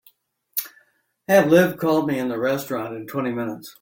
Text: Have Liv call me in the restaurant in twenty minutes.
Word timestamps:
Have 1.27 1.51
Liv 1.51 1.77
call 1.77 2.07
me 2.07 2.17
in 2.17 2.27
the 2.27 2.39
restaurant 2.39 2.95
in 2.95 3.05
twenty 3.05 3.31
minutes. 3.31 3.69